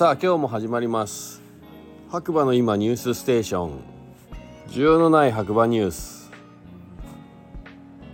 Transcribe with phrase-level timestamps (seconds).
[0.00, 1.42] さあ今日も始まります。
[2.08, 3.80] 白馬の今ニュースステーション。
[4.68, 6.30] 需要のない白馬ニュース。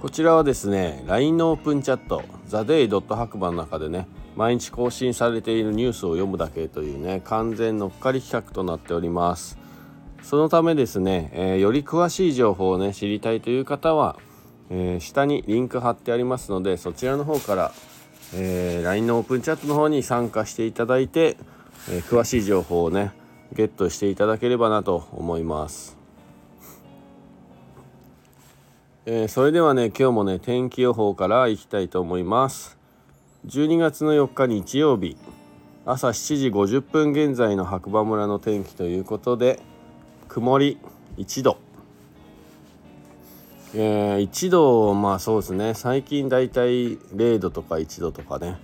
[0.01, 9.57] こちらはですね LINE のオープンチャットザデイ白馬の中でね毎日更新されているニュースを読むだけというね完全乗っかり企画となっております。
[10.25, 14.19] そのためですね、えー、より詳しい情報をね知りたいという方は、
[14.71, 17.73] えー、下にリンク貼ってありますのでそちらの方から、
[18.35, 21.37] えー、LINE のオープンチャットの方に参加していただいて、
[21.91, 23.13] え詳しい情報をね
[23.53, 25.97] ゲットしていただければなと思います。
[29.07, 32.77] えそれではね今日もね天気予報からいきたいと思います。
[33.47, 35.17] 12月の4日日曜日
[35.85, 39.61] 朝7時50分現在の白馬村の天気ということで
[40.29, 40.79] 曇り
[41.17, 41.59] 1度
[43.79, 48.57] えー、1度まあそうですね最近だいたい0度とか1度とかね、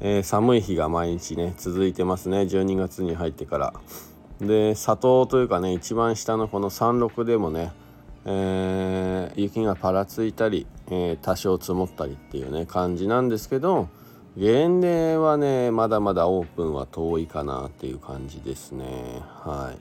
[0.00, 2.42] えー、寒い日が毎日ね続いてますね。
[2.42, 3.74] 12月に入ってから。
[4.40, 7.72] で里というかね一番下のこの山麓でもね、
[8.26, 13.88] えー、雪がぱらついたり、え多少積もったりっていうね感じなんですけど
[14.36, 18.84] 現例はねまだまだオープンは遠いかなっていう感じですね。
[19.22, 19.78] はい。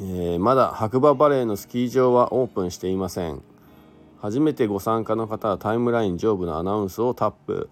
[0.00, 3.40] えー、まだ白馬バレーのスキー場はオープンしていません。
[4.20, 7.70] 初めてご参加の方はタイムライン上部のアナウンスをタップ。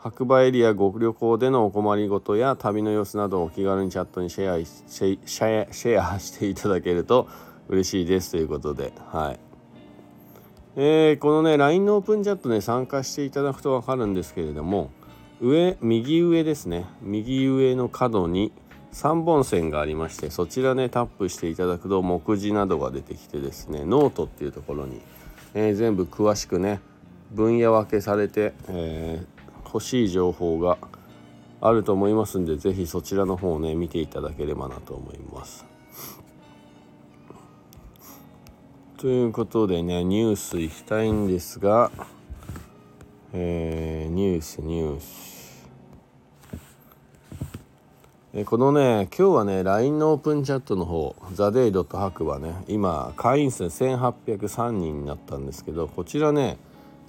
[0.00, 7.28] 白馬エリアご旅行でのお困りごとや旅の様子などをお気軽にチャットにシェアシェシェアしていただけると
[7.68, 9.40] 嬉しいですということではい。
[10.76, 14.92] えー、このね LINE のオープンチャットね参加していただくと分かるんですけれども
[15.40, 16.86] 上右上ですね。
[17.02, 18.52] 右上の角に
[18.92, 25.00] 3本線がありましてそちらねタップしていただくと目次などが出てきてですねノートっていうところに、
[25.54, 26.80] えー、全部詳しくね
[27.32, 29.37] 分野分けされて、えー、
[29.72, 30.78] 欲しい情報が
[31.60, 35.64] あると思いますんで是非そちらの方をね見ていただければなと思います。
[38.96, 41.92] ということでねニュースいきたいんですが、
[43.32, 45.28] えー、ニュースニュース
[48.34, 56.58] えこのね今日はね LINE のオープンチャットの方ザ・デイ・ドット白馬ね今会員数1803人になったんですけどこちらね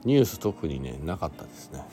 [0.06, 1.84] ニュース特にねなかったですね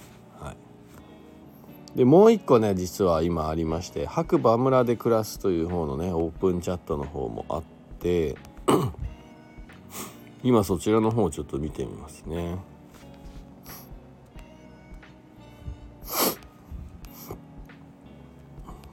[1.96, 7.62] でもう一個ね実は今ありまして白馬村で暮らすという方のねオープンチャットの方もあっ
[7.98, 8.36] て
[10.44, 12.58] 今そちらの方をちょっと見てみますね。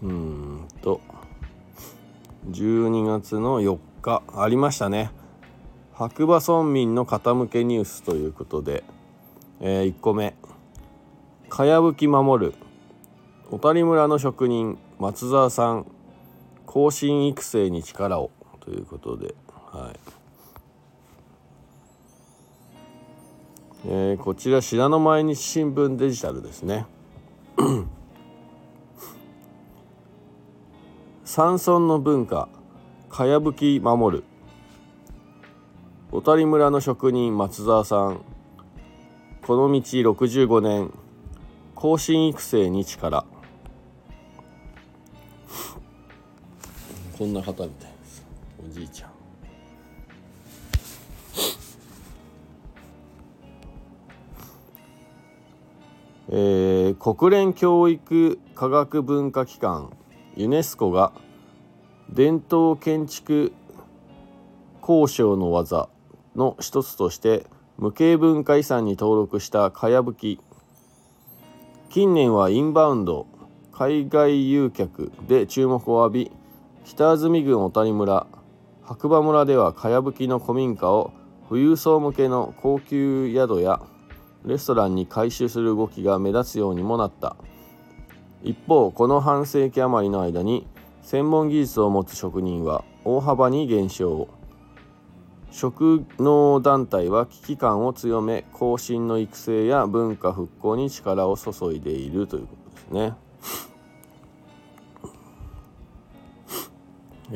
[0.02, 1.02] うんと
[2.50, 5.12] 12月の4日ありましたね。
[5.94, 8.86] 白馬村民の傾けニュースということで、
[9.60, 10.36] えー、1個目。
[11.50, 12.54] かやぶき守る
[13.54, 15.86] 小谷村の職人松沢さん
[16.66, 18.32] 後進育成に力を
[18.62, 19.36] ということで、
[19.72, 20.00] はい。
[23.86, 26.88] えー、こちら信濃毎日新聞デジタルですね。
[31.24, 32.50] 山村の文化
[33.08, 34.24] かやぶき守る。
[36.12, 38.22] 小谷村の職人松沢さん
[39.46, 40.92] この道65年
[41.76, 43.32] 後進育成に力。
[47.24, 48.26] こんな方みたいです
[48.68, 49.10] おじいちゃん。
[56.28, 59.96] えー、国連教育科学文化機関
[60.36, 61.14] ユネスコが
[62.10, 63.54] 伝統建築
[64.82, 65.88] 交渉の技
[66.36, 67.46] の一つとして
[67.78, 70.42] 無形文化遺産に登録したかやぶき。
[71.90, 73.28] 近年はインバウンド
[73.72, 76.32] 海外遊客で注目を浴び
[76.86, 78.28] 北安住郡小谷村
[78.84, 81.14] 白馬村ではかやぶきの古民家を
[81.48, 83.82] 富裕層向けの高級宿や
[84.44, 87.38] レストランに改修する動きが目立つようにもなった
[88.44, 90.68] 一方この半世紀余りの間に
[91.02, 94.28] 専門技術を持つ職人は大幅に減少
[95.52, 103.14] 職能団体は危機感を強め後進の育成や文化復興に力を注いでいるということですね。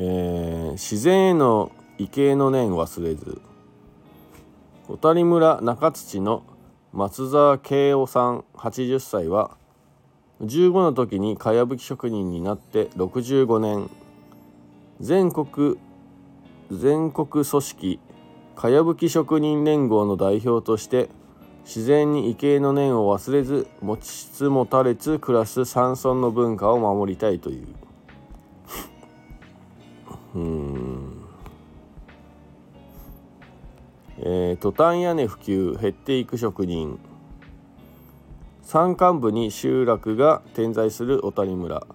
[0.00, 3.42] ー、自然への畏敬の念忘れず
[4.86, 6.44] 小谷村中土の
[6.92, 9.56] 松沢慶夫さん80歳は
[10.40, 13.90] 15の時にかやぶき職人になって65年
[15.00, 15.78] 全国
[16.70, 18.00] 全国組織
[18.54, 21.08] かやぶき職人連合の代表として
[21.64, 27.87] 自然に畏敬の念を忘れず持ちつ持たれつ暮らす山村の文化を守りたいという。
[34.30, 36.98] えー、トタン屋根普及減っていく職人。
[38.60, 41.86] 山間部に集落が点在する小谷村。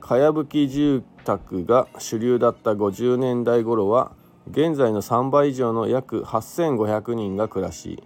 [0.00, 4.10] かやぶき住宅が主流だった50年代頃は
[4.50, 8.02] 現在の3倍以上の約8500人が暮らし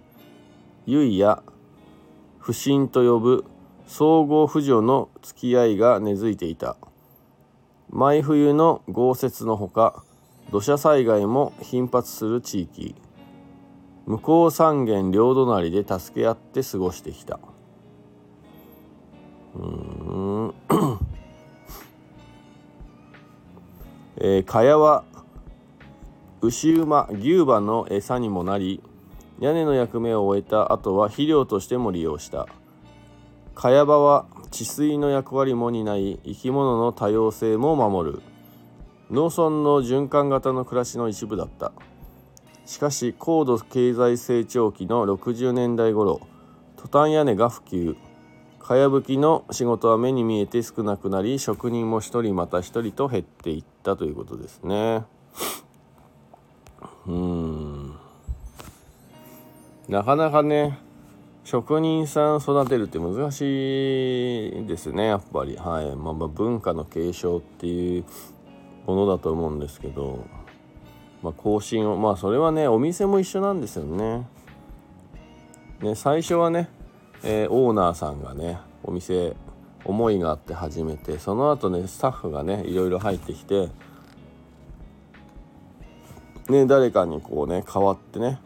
[0.85, 1.41] 結や
[2.37, 3.45] 不審と呼ぶ
[3.87, 6.77] 総合扶助の付き合いが根付いていた。
[7.89, 10.03] 毎冬の豪雪のほか
[10.51, 12.93] 土砂災害も頻発する地域。
[14.05, 17.39] 向こう三軒両隣で助け合って過ごしてきた。
[19.55, 20.53] うん。
[24.17, 25.03] えー、蚊帳は
[26.41, 28.81] 牛馬牛馬の餌にもなり
[29.39, 32.47] 屋根の役目を終えた後は肥料としても利用した。
[33.55, 38.21] 茅場は治水の役割も担い生き物の多様性も守る。
[39.11, 41.71] 農村の循環型の暮らしの一部だった。
[42.73, 46.21] しかし高度経済成長期の60年代頃
[46.75, 47.95] トタン屋根が普及。
[48.57, 55.03] かやぶきの仕事は目に見えて少なくなり職人も一人また一人と減っていったということですね。
[57.05, 57.95] うん。
[59.87, 60.79] なかなかね
[61.43, 63.41] 職人さん育てるって難し
[64.47, 65.57] いですねやっぱり。
[65.57, 65.95] はい。
[65.95, 68.05] まあ、まあ文化の継承っていう
[68.87, 70.42] ものだと思うんですけど。
[71.23, 74.27] まあ更新をまあそれはねお店も一緒なんですよね
[75.81, 76.69] ね最初はね
[77.25, 79.33] えー、オーナーさんがねお店
[79.85, 83.69] 思いがあって始めてその後ねスタッフがねいろいろ入ってきて
[86.49, 88.39] ね誰かにこうね代わってね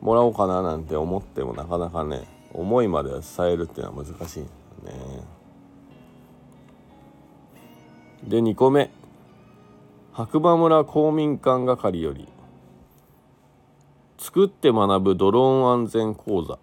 [0.00, 2.22] もらおうかななんて思ってもなかなかね
[2.52, 4.44] 思いまで伝えるっていうのは難しいんですよ
[4.84, 5.40] ね。
[8.24, 8.90] で2個目
[10.12, 12.28] 白馬村公民館係より
[14.18, 16.58] 作って学ぶドローン安全講座。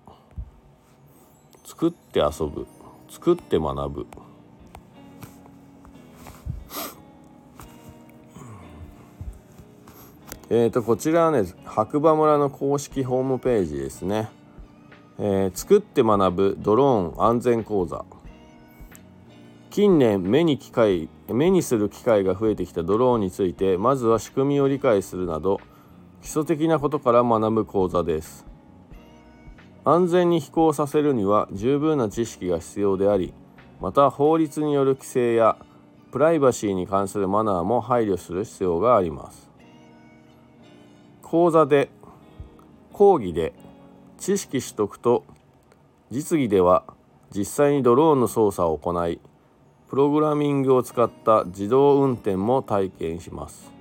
[1.63, 2.67] 作って遊ぶ。
[3.09, 4.07] 作って学ぶ。
[10.49, 14.29] えーとこちらはね白馬村の公式ホームページですね、
[15.19, 18.05] えー、作って学ぶドローン安全講座。
[19.77, 25.61] 近年目に機会目にする機会が増えてきたドローンについてまずは仕組みを理解するなど
[26.23, 28.47] 基礎的なことから学ぶ講座です。
[29.85, 33.35] 安全に飛行させるには十分な知識が必要であり
[33.79, 35.57] また法律による規制や
[36.11, 39.51] プライバシーに関するマナーも配慮する必要があります。
[41.21, 41.91] 講座で
[42.93, 43.53] 講義で
[44.17, 45.23] 知識取得と
[46.09, 46.83] 実技では
[47.29, 49.19] 実際にドローンの操作を行い
[49.89, 53.71] プログラミングを使った自動運転も体験します。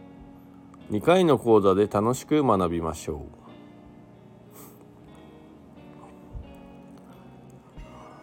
[0.93, 3.27] 2回の講座で楽しく学びましょ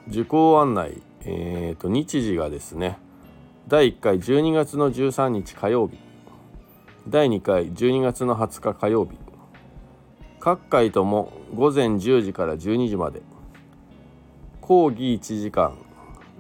[0.07, 0.09] う。
[0.09, 2.97] 受講案内、えーと、日時がですね
[3.68, 5.97] 第1回12月の13日火曜日。
[7.09, 9.18] 第2回12月の20日火曜日。
[10.39, 13.22] 各回とも午前10時から12時まで。
[14.62, 15.77] 講義1時間。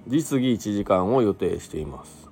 [0.07, 2.29] 実技1時間を予定しています、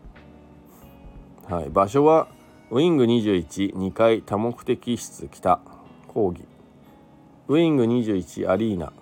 [1.48, 2.28] はい、場所は
[2.70, 5.60] ウィング212階多目的室北
[6.08, 6.46] 講義。
[7.48, 8.94] ウィング21アリーナ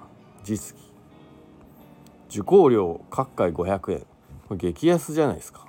[0.44, 0.84] 実技
[2.30, 4.00] 受講料各回500円
[4.48, 5.68] これ激安じゃないですか。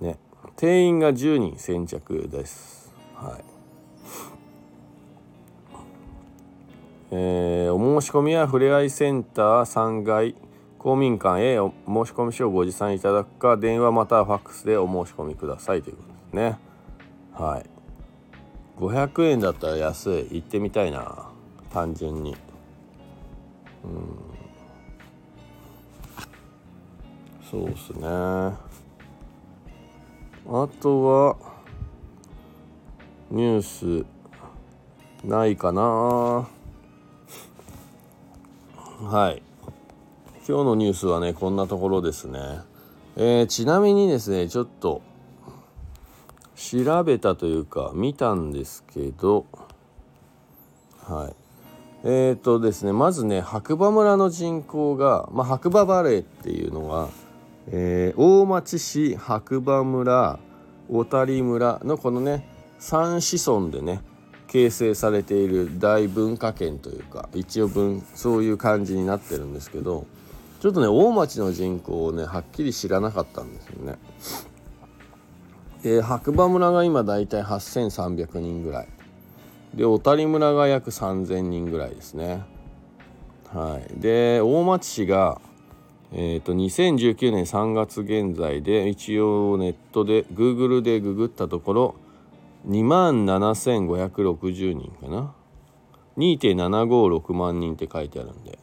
[0.00, 0.16] ね。
[0.56, 2.94] 定員が10人先着です。
[3.14, 3.44] はい。
[7.10, 10.34] えー、お申し込みはふれあいセンター3階
[10.78, 16.58] 公民館へお申し込み書をご持参いただくか電話またはファックスでお申し込みくださいということですね。
[17.32, 17.66] はい。
[18.78, 21.30] 500円だったら安い行ってみたいな
[21.72, 22.36] 単純に。
[23.84, 24.16] うん。
[27.50, 28.06] そうっすね。
[28.06, 28.56] あ
[30.80, 31.36] とは
[33.30, 34.06] ニュース
[35.26, 36.48] ないかな。
[39.02, 39.42] はい。
[40.48, 42.40] 今日のニュースはねこんなところですね。
[43.16, 45.02] えー、ちなみにですねちょっと
[46.56, 49.44] 調べたというか見たんですけど
[51.04, 51.34] はい。
[52.04, 57.08] えーとですねまずね白馬村の人口が、まあ、白馬バレーっていうのが
[57.70, 60.38] えー、大町市白馬村
[60.88, 62.48] 小谷村のこのね
[62.80, 64.00] 3子孫でね
[64.46, 70.06] 形成されている大文化圏というか一応文そういう感じになってるんですけど
[70.60, 73.98] ちょっとね大町の人口をねはっきり知らなかったんですよね。
[75.82, 78.88] で白馬村が今だいたい8300人ぐらい
[79.74, 82.42] で小谷村が約3000人ぐらいですね。
[83.54, 85.40] はい、で大町市が、
[86.12, 91.94] えーと、2019年3月現在で一応ネットで Google でググったところ
[92.66, 95.32] 2万7560人かな
[96.18, 98.58] 2.756万人って書いてあるんで、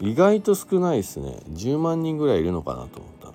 [0.00, 1.38] 意外と少ないですね。
[1.50, 3.34] 10万人ぐらいいるのかなと思ったら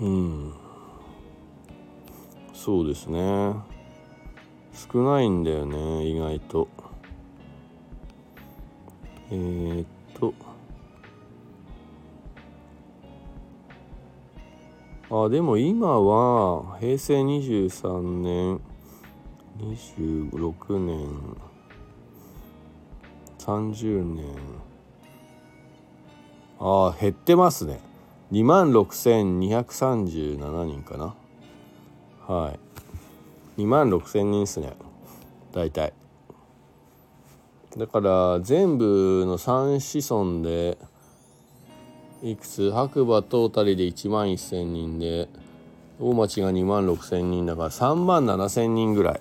[0.00, 0.54] うん。
[2.52, 3.54] そうですね。
[4.74, 6.68] 少ないんだよね意外と。
[9.30, 10.34] えー、っと。
[15.10, 18.60] あでも今は平成23年
[19.58, 21.47] 26年
[23.48, 24.26] 30年。
[26.60, 27.80] ああ減ってますね。
[28.30, 31.14] 2万6237人かな。
[32.26, 32.52] は
[33.56, 33.62] い。
[33.62, 34.74] 2万6000人ですね。
[35.54, 35.94] 大体。
[37.78, 40.76] だから全部の3子孫で
[42.22, 42.70] いくつ？
[42.70, 45.26] 白馬トータルで1万1,000人で
[45.98, 49.20] 大町が2万6,000人だから3万7,000人ぐらいで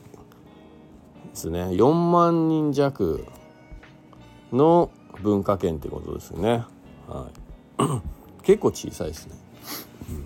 [1.34, 1.68] すね。
[1.68, 3.26] 4万人弱
[4.52, 4.90] の
[5.22, 6.64] 文化圏ってことですね、
[7.08, 7.28] は
[7.80, 9.36] い、 結構小さいですね、
[10.10, 10.26] うん、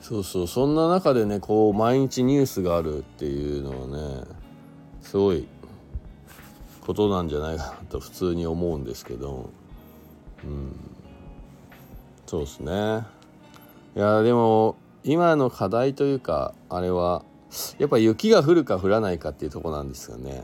[0.00, 0.46] そうそう。
[0.46, 4.24] そんな中でねこう毎日ニュースがあるっていうのはね
[5.02, 5.46] すごい
[6.80, 9.50] ことなんじゃないかなと普通に思うんですけど。
[10.44, 10.72] うん。
[12.26, 13.06] そうですね。
[13.94, 17.24] いやでも今の課題というかあれは
[17.78, 20.42] やっぱ雪が降るか降らないかっていうとこなんですよね。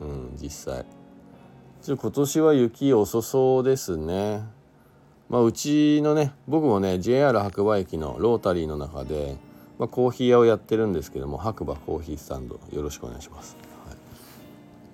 [0.00, 0.84] うん実際。
[1.82, 4.44] ちょ今年は雪遅そうですね。
[5.28, 9.36] まあうちのね僕もね JR 白馬駅のロータリーの中で、
[9.78, 13.96] まあ、コーヒー屋をやってるんですけども白馬コーヒースタンドよろしくお願いします、はい、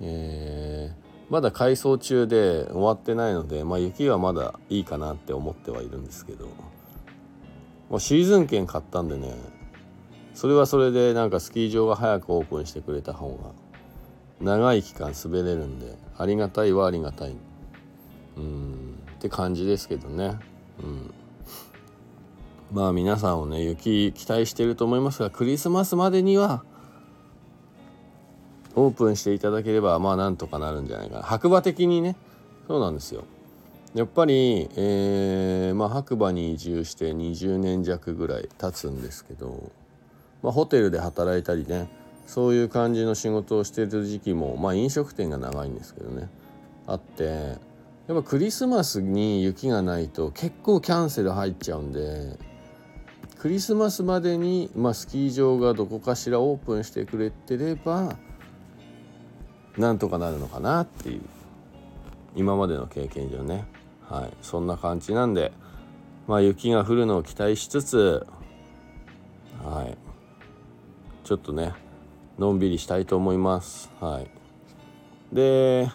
[0.00, 6.46] えーまだ改装中で終わってないので、まあ、雪はまだいいかなって思ってはいるんですけど
[7.90, 9.34] もうシーズン券買ったんでね
[10.32, 13.50] それはそれでなんかスキー場が早くオープンしてくれた方が
[14.40, 17.36] 長い期間滑れるんでありがたいはありがたい。
[18.36, 18.98] うん。
[19.16, 20.38] って感じですけどね。
[20.82, 21.14] うん。
[22.72, 26.62] まあ皆さんをね雪期待してると思いますがクリスマスまでには
[28.74, 31.22] オープンしていただければまあなんとかなるんじゃないかな。
[31.22, 32.16] 白馬的にね。
[32.66, 33.24] そうなんですよ。
[33.94, 39.72] やっぱり、えーまあ、白馬に移住して20年弱ぐらい経つんですけど、
[40.42, 41.88] まあ、ホテルで働いたりね
[42.28, 46.28] そういう感じの仕事をしてる時期もまあ飲食店が長いんですけどね。
[46.86, 52.38] あってやっぱクリスマスに雪がないと結構キャンセル入っちゃうんで
[53.38, 58.18] クリスマスまでに、まあ、スキー場がどこかしらオープンしてくれてれば
[59.78, 61.22] なんとかなるのかなっていう
[62.36, 63.64] 今までの経験上ね。
[64.06, 64.32] はい。
[64.42, 65.50] そんな感じなんで
[66.26, 68.26] まあ雪が降るのを期待しつつ
[69.64, 69.96] はい。
[71.24, 71.72] ちょっとね
[72.38, 73.90] のんびりしたいと思います。
[74.00, 74.30] はい。
[75.32, 75.90] で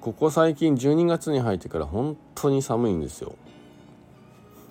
[0.00, 3.34] ここ最近12月に入ってから本当に寒いんですよ。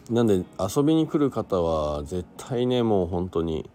[0.09, 3.69] なんで遊びに来る方は絶対ねもう本当に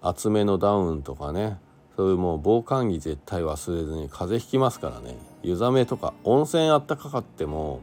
[0.00, 1.58] 厚めのダウンとかね
[1.96, 5.16] そういうもう防寒着絶対忘れずに風邪ひきますからね。
[5.42, 7.82] 湯冷めとか温泉あったかかっても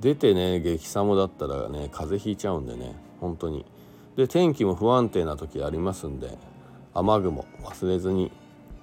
[0.00, 3.64] 出てね激寒だったらね風邪ひいちゃうんでね本当に。
[4.16, 6.38] で天気も不安定な時ありますんで
[6.94, 8.30] 雨雲忘れずに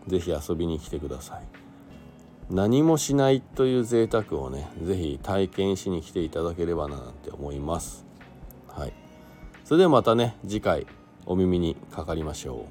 [0.08, 1.44] 是非遊びに来てください。
[2.50, 8.06] 何もしないという贅沢をね是非体験しに来ていただければななんて思います。
[8.68, 8.94] はい。
[9.64, 10.86] それではまたね次回
[11.26, 12.66] お耳にかかりましょ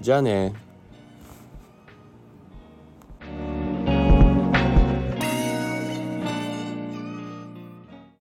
[0.00, 0.02] う。
[0.02, 0.67] じゃあね。